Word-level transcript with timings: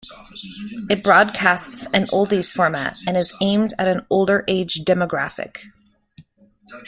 It 0.89 1.03
broadcasts 1.03 1.85
an 1.93 2.07
oldies 2.07 2.55
format, 2.55 2.97
and 3.07 3.15
is 3.15 3.35
aimed 3.39 3.75
at 3.77 3.87
an 3.87 4.03
older 4.09 4.43
age 4.47 4.81
demographic. 4.83 5.67